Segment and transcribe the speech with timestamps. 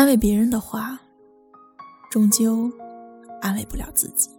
[0.00, 0.98] 安慰别人的话，
[2.10, 2.72] 终究
[3.42, 4.30] 安慰不了自己。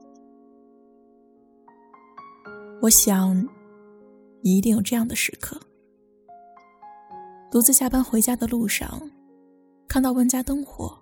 [2.82, 3.48] 我想，
[4.42, 5.62] 你一定有这样的时刻：
[7.52, 9.08] 独自下班回家的路上，
[9.88, 10.98] 看到万家灯火，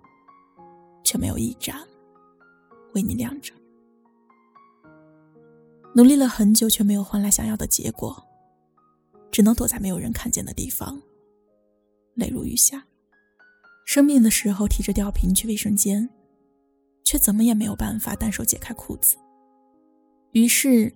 [1.04, 1.80] 却没有一盏
[2.92, 3.54] 为你亮着；
[5.94, 8.14] 努力了很久，却没有换来想要的结果，
[9.32, 11.00] 只能躲在没有人看见的地方，
[12.12, 12.84] 泪如雨下。
[13.90, 16.08] 生病的时候提着吊瓶去卫生间，
[17.02, 19.16] 却怎么也没有办法单手解开裤子，
[20.30, 20.94] 于是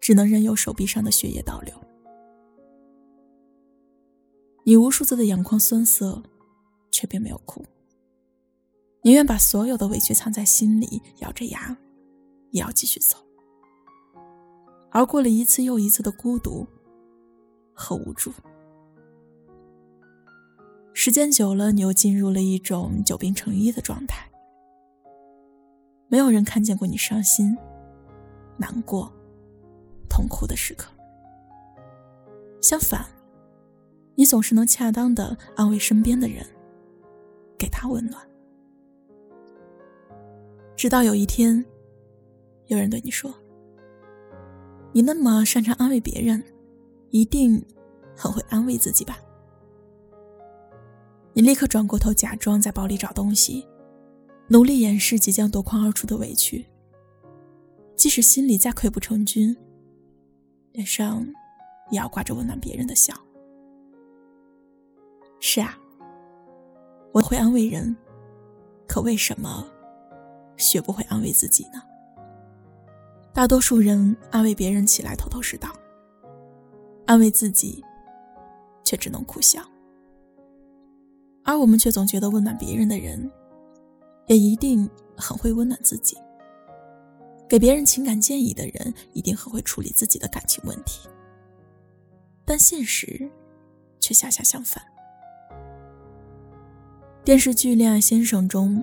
[0.00, 1.74] 只能任由手臂上的血液倒流。
[4.64, 6.22] 你无数次的眼眶酸涩，
[6.90, 7.62] 却并没有哭，
[9.02, 11.76] 宁愿把所有的委屈藏在心里，咬着牙
[12.52, 13.18] 也要继续走，
[14.92, 16.66] 熬过了一次又一次的孤独
[17.74, 18.32] 和无助。
[20.94, 24.30] 时间久了，你又进入了一种久病成医的状态。
[26.08, 27.56] 没有人看见过你伤心、
[28.58, 29.10] 难过、
[30.08, 30.92] 痛苦的时刻。
[32.60, 33.06] 相反，
[34.14, 36.46] 你总是能恰当的安慰身边的人，
[37.58, 38.22] 给他温暖。
[40.76, 41.64] 直到有一天，
[42.66, 43.32] 有人对你说
[44.92, 46.44] ：“你那么擅长安慰别人，
[47.10, 47.64] 一定
[48.14, 49.18] 很会安慰自己吧？”
[51.34, 53.66] 你立刻转过头，假装在包里找东西，
[54.48, 56.66] 努力掩饰即将夺眶而出的委屈。
[57.96, 59.56] 即使心里再溃不成军，
[60.72, 61.26] 脸上
[61.90, 63.14] 也要挂着温暖别人的笑。
[65.40, 65.78] 是啊，
[67.12, 67.96] 我会安慰人，
[68.86, 69.66] 可为什么
[70.56, 71.82] 学不会安慰自己呢？
[73.32, 75.72] 大多数人安慰别人起来头头是道，
[77.06, 77.82] 安慰自己
[78.84, 79.62] 却只能苦笑。
[81.44, 83.30] 而我们却总觉得温暖别人的人，
[84.26, 86.16] 也一定很会温暖自己。
[87.48, 91.08] 给别人情感建议的人，一定很会处理自己的感情问题。
[92.44, 93.30] 但现实，
[94.00, 94.82] 却恰恰相反。
[97.24, 98.82] 电视剧《恋爱先生》中，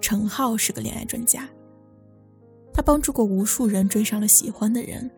[0.00, 1.48] 陈浩是个恋爱专家，
[2.72, 5.10] 他帮助过无数人追上了喜欢的人，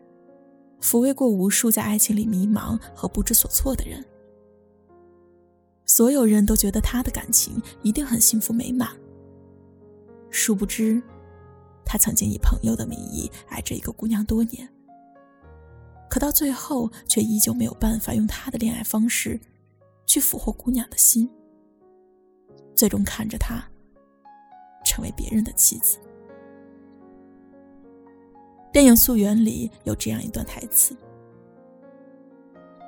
[0.81, 4.03] 抚慰过无数在爱情里迷茫和不知所措的人。
[5.93, 8.87] 所有人都觉得他的感情一定很幸福美满。
[10.29, 11.03] 殊不知，
[11.83, 14.69] 他曾经以朋友的名义爱着一个姑娘多年，
[16.09, 19.37] 可到最后却依旧没有办法用他的恋爱方式
[20.05, 21.29] 去俘获姑娘的心，
[22.73, 23.61] 最终看着她
[24.85, 25.97] 成为别人的妻子。
[28.71, 30.95] 电影《溯源》里有这样一段台词：“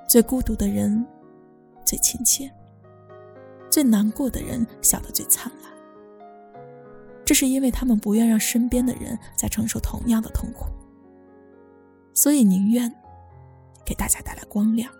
[0.08, 1.06] 最孤独的人，
[1.84, 2.50] 最亲切。”
[3.74, 5.72] 最难过的人笑得最灿烂，
[7.26, 10.68] 这是因为他们不愿让身边的人再承受同样的痛苦，
[12.14, 12.94] 所以宁愿
[13.84, 14.94] 给大家带来光亮。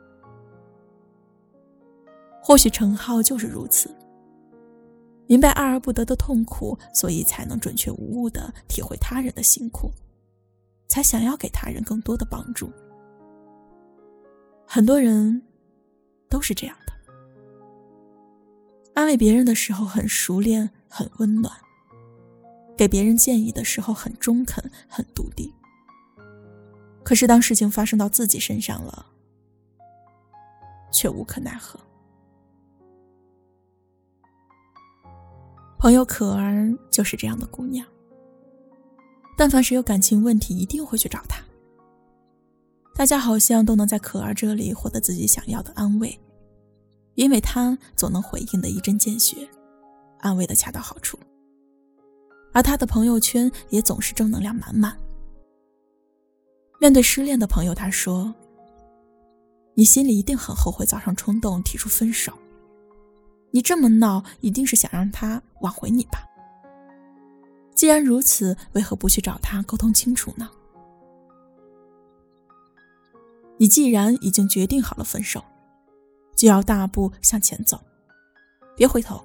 [2.42, 3.96] 或许陈浩就是如此，
[5.28, 9.92] 明白爱而不得的痛苦，所以才能准确无误的体会他人的辛苦，
[10.88, 12.72] 才想要给他人更多的帮助。
[14.66, 15.44] 很多人
[16.28, 16.94] 都是这样的。
[18.94, 21.52] 安慰别人的时候很熟练、很温暖，
[22.78, 25.52] 给别人建议的时候很中肯、很笃定。
[27.04, 29.06] 可是当事情发生到自己身上了，
[30.92, 31.80] 却无可奈何。
[35.80, 37.86] 朋友可儿就是这样的姑娘，
[39.36, 41.44] 但凡是有感情问题，一定会去找她。
[42.96, 46.18] 大家好像都能在可儿这里获得自己想要的安慰。
[47.16, 49.48] 因为他总能回应的一针见血，
[50.20, 51.18] 安慰的恰到好处，
[52.52, 54.98] 而他的朋友圈也总是正能量满满。
[56.80, 58.34] 面对失恋的朋友，他说
[59.76, 62.34] ：“你心里一定很后悔早上冲动提出分手，
[63.52, 66.26] 你这么闹，一定是想让他挽回你吧？
[67.76, 70.50] 既然如此，为何不去找他沟通清楚呢？
[73.60, 75.44] 你既然已经决定好了分手。”
[76.44, 77.80] 就要大步向前走，
[78.76, 79.24] 别回头。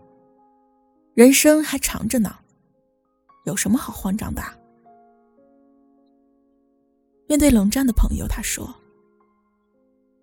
[1.14, 2.32] 人生还长着呢，
[3.44, 4.40] 有什么好慌张的？
[7.26, 8.72] 面对冷战的朋友，他说：“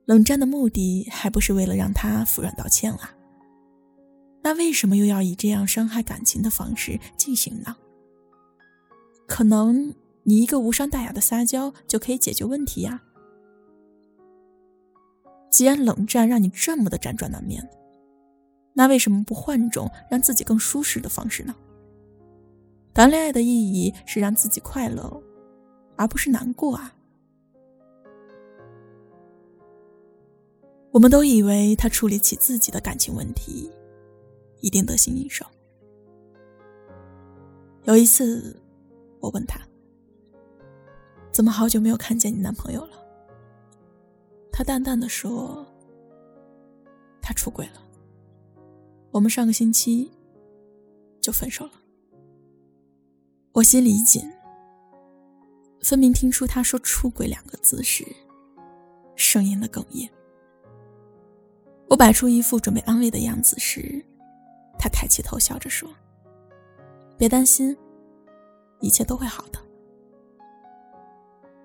[0.07, 3.13] 冷战的目的还不是为了让他服软道歉啊？
[4.42, 7.75] 那为什么又要以这样伤害感情的方式进行呢？
[9.27, 9.94] 可能
[10.24, 13.01] 你一个无伤大雅的撒娇就可以解决问题呀。”
[15.56, 17.66] 既然冷战让你这么的辗转难眠，
[18.74, 21.56] 那为什么不换种让自己更舒适的方式呢？
[22.94, 25.24] 谈恋爱的意义是让自己快乐，
[25.96, 26.94] 而不是难过啊！
[30.92, 33.72] 我们都以为他处理起自己的感情问题，
[34.60, 35.46] 一定得心应手。
[37.86, 38.62] 有一次，
[39.22, 39.57] 我问他
[41.31, 43.04] ：“怎么好久没有看见你男朋友了？”
[44.57, 45.68] 他淡淡的说
[47.22, 47.84] ：“他出轨了。
[49.12, 50.10] 我们上个星期
[51.19, 51.74] 就分手了。”
[53.52, 54.31] 我心里一紧，
[55.81, 58.07] 分明听出他说“出轨”两个字时，
[59.18, 60.10] 声音的哽咽。
[61.90, 64.02] 我摆出一副准备安慰的样子时，
[64.80, 65.90] 他抬起头笑着说
[67.19, 67.75] ：“别担心，
[68.80, 69.60] 一切都会好的。”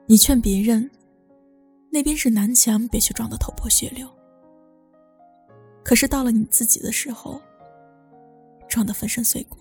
[0.06, 0.90] 你劝别人，
[1.90, 4.08] 那边是南墙，别去撞得头破血流。
[5.82, 7.40] 可是到了你自己的时候，
[8.68, 9.58] 撞得粉身碎骨，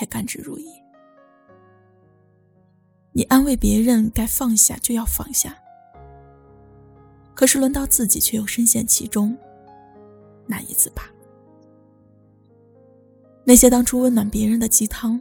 [0.00, 0.64] 也甘之如饴。
[3.12, 5.58] 你安慰别人，该放下就要放下，
[7.34, 9.36] 可是轮到自己却又深陷其中。
[10.46, 11.02] 难以自拔。
[13.44, 15.20] 那些当初温暖别人的鸡汤，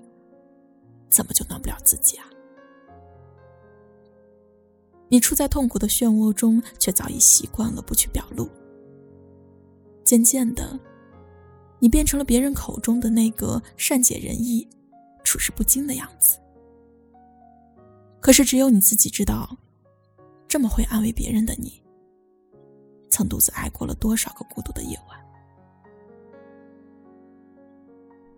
[1.10, 2.26] 怎么就暖不了自己啊？
[5.12, 8.50] 你处在痛苦的漩涡中，却早已习惯了不去表露。
[10.06, 10.80] 渐渐的，
[11.80, 14.66] 你变成了别人口中的那个善解人意、
[15.22, 16.40] 处事不惊的样子。
[18.22, 19.58] 可是，只有你自己知道，
[20.48, 21.84] 这么会安慰别人的你。
[23.10, 25.20] 曾独自挨过了多少个孤独的夜晚？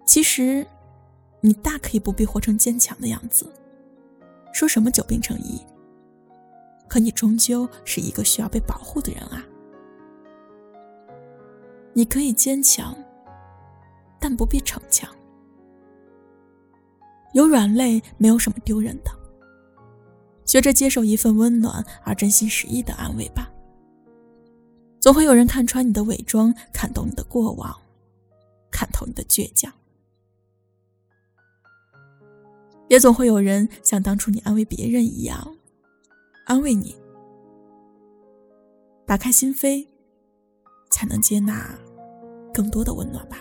[0.07, 0.65] 其实，
[1.39, 3.45] 你大可以不必活成坚强的样子，
[4.51, 5.61] 说什么久病成医。
[6.87, 9.43] 可你终究是一个需要被保护的人啊！
[11.93, 12.95] 你可以坚强，
[14.19, 15.09] 但不必逞强。
[17.33, 19.11] 有软肋，没有什么丢人的。
[20.45, 23.49] 学着接受一份温暖而真心实意的安慰吧。
[24.99, 27.75] 总会有人看穿你的伪装，看懂你的过往，
[28.69, 29.73] 看透你的倔强。
[32.87, 35.55] 也总会有人像当初你安慰别人一样，
[36.45, 36.95] 安慰你。
[39.05, 39.87] 打开心扉，
[40.89, 41.77] 才能接纳
[42.53, 43.37] 更多的温暖吧。